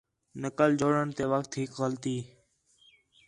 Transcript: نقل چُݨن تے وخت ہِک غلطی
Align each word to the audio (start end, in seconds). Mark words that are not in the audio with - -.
نقل 0.41 0.71
چُݨن 0.79 1.07
تے 1.15 1.23
وخت 1.31 1.51
ہِک 1.57 1.71
غلطی 1.79 2.17